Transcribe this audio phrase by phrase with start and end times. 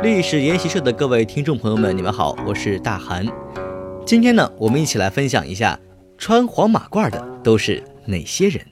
[0.00, 3.26] 历史研习社的各位听众朋友们，你们好，我是大韩。
[4.06, 5.76] 今天呢，我们一起来分享一下
[6.16, 8.64] 穿黄马褂的都是哪些人。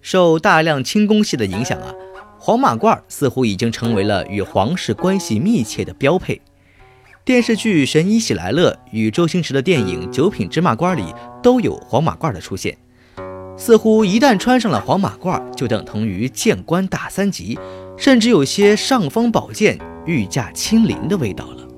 [0.00, 1.92] 受大量清宫戏的影响啊，
[2.38, 6.40] 黄马褂似乎已经成为了与皇室关系密切的标配。
[7.24, 11.12] 电视剧《神医喜来乐》与周星驰的电影《九品芝麻官》里
[11.42, 12.78] 都有黄马褂的出现。
[13.64, 17.56] 似乎一旦穿上了黄马褂，就等同于见官大三级，
[17.96, 21.68] 甚至有些尚方宝剑、御驾亲临的味道了。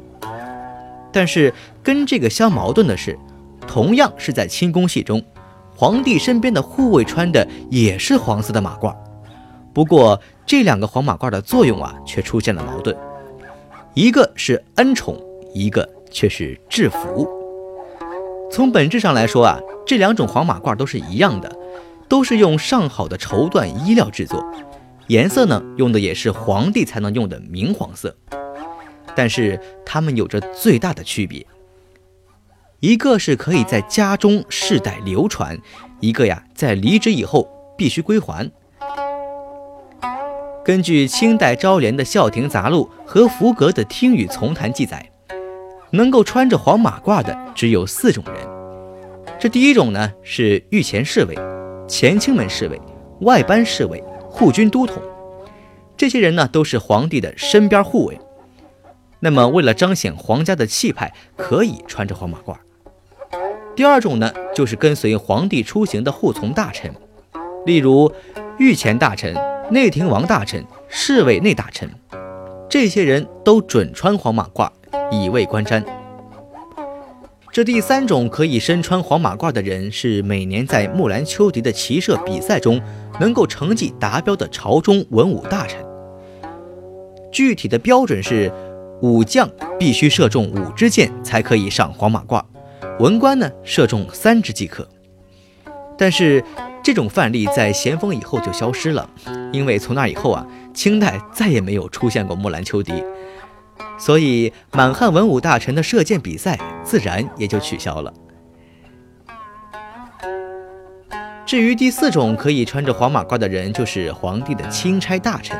[1.12, 1.52] 但是
[1.82, 3.18] 跟这个相矛盾的是，
[3.66, 5.22] 同样是在清宫戏中。
[5.76, 8.96] 皇帝身边的护卫穿的也是黄色的马褂，
[9.74, 12.96] 不过这两个黄马褂的作用啊，却出现了矛盾，
[13.92, 17.28] 一个是恩宠，一个却是制服。
[18.50, 21.54] 从本质上来说啊，这两种黄马褂都是一样的，
[22.08, 24.44] 都是用上好的绸缎衣料制作，
[25.08, 28.16] 颜色呢用的也是皇帝才能用的明黄色，
[29.14, 31.46] 但是它们有着最大的区别。
[32.80, 35.58] 一个是可以在家中世代流传，
[36.00, 38.50] 一个呀在离职以后必须归还。
[40.62, 45.10] 根据清代昭廉的《孝亭杂录》和福格的《听雨从谈》记载，
[45.92, 48.36] 能够穿着黄马褂的只有四种人。
[49.38, 51.34] 这第一种呢是御前侍卫、
[51.86, 52.80] 前清门侍卫、
[53.20, 55.02] 外班侍卫、护军都统，
[55.96, 58.18] 这些人呢都是皇帝的身边护卫。
[59.20, 62.56] 那么为了彰显皇家的气派，可以穿着黄马褂。
[63.76, 66.92] 第二种呢，就是跟随皇帝出行的护从大臣，
[67.66, 68.12] 例如
[68.58, 69.34] 御前大臣、
[69.70, 71.90] 内廷王大臣、侍卫内大臣，
[72.68, 74.70] 这些人都准穿黄马褂，
[75.10, 75.84] 以卫观瞻。
[77.54, 82.82] 这第三种可以身穿黄马褂的人，是每年在木兰秋笛的骑射比赛中
[83.20, 85.78] 能够成绩达标的朝中文武大臣。
[87.30, 88.50] 具体的标准是，
[89.02, 92.42] 武将必须射中五支箭才可以上黄马褂。
[92.98, 94.88] 文官呢，射中三支即可。
[95.96, 96.42] 但是
[96.82, 99.08] 这种范例在咸丰以后就消失了，
[99.52, 102.92] 因为从那以后啊，清代再也没有出现过木兰秋笛，
[103.98, 108.12] 所以满汉文武大臣的射箭比赛自然也就取消了。
[111.46, 115.56] 至于第四种可以穿着黄马褂的人，就是皇帝的钦差大臣，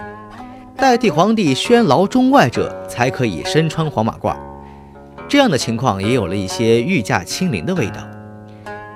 [0.76, 4.34] 代替皇帝宣劳中外者，才可以身穿黄马褂。
[5.28, 8.02] 这样的情况也有了一些御驾亲临的味道，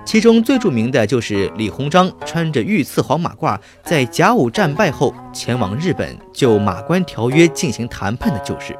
[0.04, 8.74] 其中最著名的就是李鸿章穿着御赐黄马褂，在甲午战败后前往日本就马关条约进行谈判的旧事。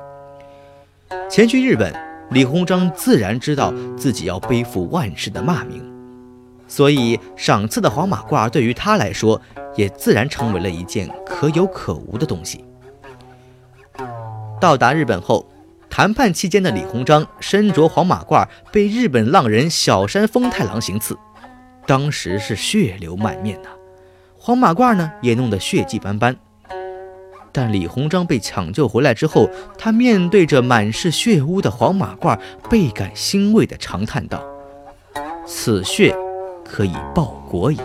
[1.30, 1.94] 前去日本，
[2.30, 5.82] 李鸿章自然知道自己要背负万世的骂名，
[6.66, 9.40] 所以赏赐的黄马褂对于他来说，
[9.76, 12.64] 也自然成为了一件可有可无的东西。
[14.60, 15.46] 到达日本后。
[15.90, 21.18] 谈判期间的李鸿章身着黄马褂，被日本浪人小山丰太郎行刺，
[21.86, 23.70] 当时是血流满面呐，
[24.36, 26.36] 黄马褂呢也弄得血迹斑斑。
[27.60, 32.38] 但李鸿章被抢救回来之后，他面对着满是血污的黄马褂，
[32.70, 34.40] 倍感欣慰地长叹道
[35.44, 36.14] ：“此血
[36.64, 37.80] 可以报国矣。”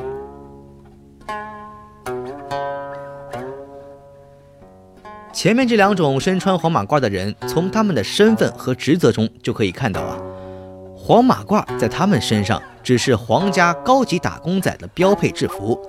[5.34, 10.16] 前面这两种身穿黄马褂的人，从他们的身份和职责中就可以看到啊，
[10.96, 15.82] 黄马褂在他们身上只是皇家高级打工仔的标配制服。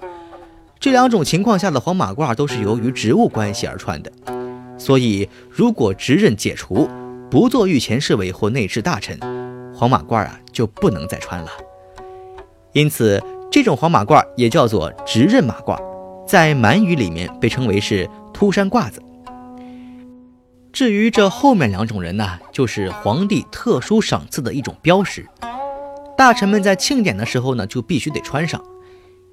[0.84, 4.12] 这两种情况下的黄马褂都是由于职务关系而穿的，
[4.76, 6.86] 所以如果职任解除，
[7.30, 9.18] 不做御前侍卫或内侍大臣，
[9.74, 11.48] 黄马褂啊就不能再穿了。
[12.74, 13.18] 因此，
[13.50, 15.74] 这种黄马褂也叫做职任马褂，
[16.26, 19.02] 在满语里面被称为是秃山褂子。
[20.70, 25.26] 至于这后面两种人呢，就是皇帝特殊赏赐的一种标识，
[26.14, 28.62] 大臣们在庆典的时候呢，就必须得穿上。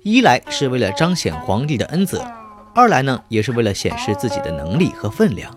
[0.04, 2.26] 一来是为了彰显皇帝的恩泽，
[2.74, 5.56] 二来呢，也是为了显示自己的能力和分量。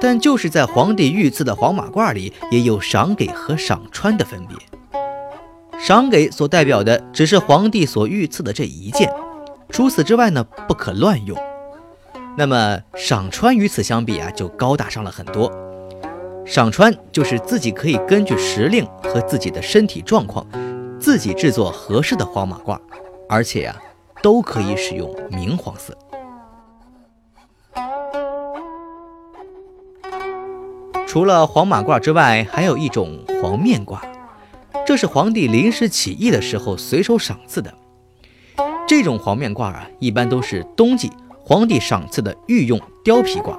[0.00, 4.56] 但就是在皇帝御赐的黄马褂里，也有赏给和赏穿的分别。
[5.80, 9.12] 赏给所代表的只是皇帝所御赐的这一件，
[9.68, 11.36] 除此之外呢，不可乱用。
[12.38, 15.50] 那么赏穿与此相比啊，就高大上了很多。
[16.46, 20.46] 赏穿就是自己可以根据时令和自己的身体状况，
[21.00, 22.78] 自己制作合适的黄马褂，
[23.28, 23.76] 而且呀，
[24.22, 25.96] 都可以使用明黄色。
[31.06, 33.98] 除了黄马褂之外，还有一种黄面褂，
[34.84, 37.72] 这是皇帝临时起义的时候随手赏赐的。
[38.86, 41.10] 这种黄面褂啊，一般都是冬季
[41.40, 43.56] 皇帝赏赐的御用貂皮褂，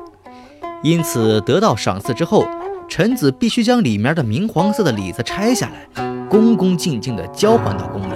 [0.83, 2.45] 因此得到赏赐之后，
[2.89, 8.13] 臣子必须将里面的明黄色的里子拆下来，恭恭敬敬地交还到宫里。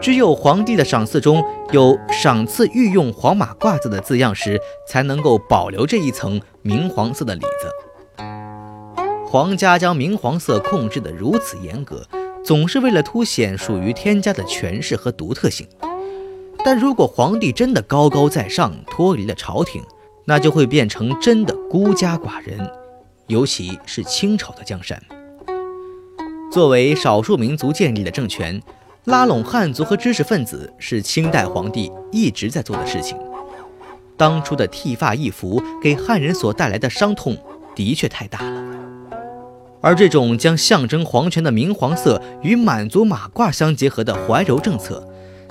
[0.00, 4.58] 只有皇帝的赏赐中有“赏赐御用黄马褂子”的字样时，
[4.88, 8.24] 才能够保留这一层明黄色的里子。
[9.26, 12.02] 皇家将明黄色控制得如此严格，
[12.42, 15.68] 总是为了凸显属于天家的权势和独特性。
[16.64, 19.82] 但如果皇帝真的高高在上，脱离了朝廷，
[20.24, 22.58] 那就会变成真的孤家寡人，
[23.26, 24.98] 尤其是清朝的江山。
[26.50, 28.60] 作为少数民族建立的政权，
[29.04, 33.16] 拉拢汉族和知识分子是清代皇帝一直在做的事情。
[34.16, 37.34] 当初的剃发易服给汉人所带来的伤痛
[37.74, 38.62] 的确太大了，
[39.80, 45.06] 而这种将象征皇权的明黄色与满族马褂相结合的怀柔政策。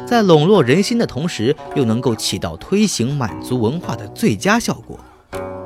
[0.06, 5.00] 在笼络人心的同时，又能够起到推行满族文化的最佳效果，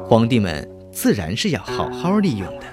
[0.07, 2.65] 皇帝们自然是要好好利用的。